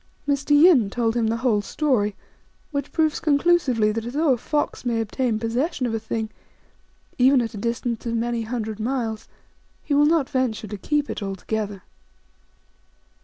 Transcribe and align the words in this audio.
Mr. 0.27 0.49
Yin 0.59 0.89
told 0.89 1.15
him 1.15 1.27
the 1.27 1.37
whole 1.45 1.61
story, 1.61 2.15
which 2.71 2.91
proves 2.91 3.19
conclusively 3.19 3.91
that 3.91 4.03
although 4.03 4.33
a 4.33 4.37
fox 4.39 4.83
may 4.83 4.99
obtain 4.99 5.37
pos 5.37 5.53
session 5.53 5.85
of 5.85 5.93
a 5.93 5.99
thing, 5.99 6.31
even 7.19 7.39
at 7.39 7.53
a 7.53 7.57
distance 7.57 8.07
of 8.07 8.15
many 8.15 8.41
hundred 8.41 8.79
miles, 8.79 9.27
he 9.83 9.93
will 9.93 10.07
not 10.07 10.27
venture 10.27 10.65
to 10.67 10.75
keep 10.75 11.07
it 11.07 11.21
altogether. 11.21 11.83